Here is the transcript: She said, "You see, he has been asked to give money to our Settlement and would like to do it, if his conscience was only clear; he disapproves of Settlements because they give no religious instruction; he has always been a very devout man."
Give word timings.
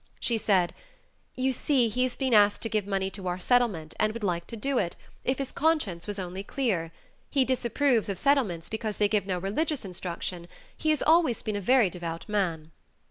She 0.19 0.39
said, 0.39 0.73
"You 1.35 1.53
see, 1.53 1.87
he 1.87 2.01
has 2.01 2.15
been 2.15 2.33
asked 2.33 2.63
to 2.63 2.69
give 2.69 2.87
money 2.87 3.11
to 3.11 3.27
our 3.27 3.37
Settlement 3.37 3.93
and 3.99 4.13
would 4.13 4.23
like 4.23 4.47
to 4.47 4.55
do 4.57 4.79
it, 4.79 4.95
if 5.23 5.37
his 5.37 5.51
conscience 5.51 6.07
was 6.07 6.17
only 6.17 6.41
clear; 6.43 6.91
he 7.29 7.45
disapproves 7.45 8.09
of 8.09 8.17
Settlements 8.17 8.67
because 8.67 8.97
they 8.97 9.07
give 9.07 9.27
no 9.27 9.37
religious 9.37 9.85
instruction; 9.85 10.47
he 10.75 10.89
has 10.89 11.03
always 11.03 11.43
been 11.43 11.55
a 11.55 11.61
very 11.61 11.91
devout 11.91 12.27
man." 12.27 12.71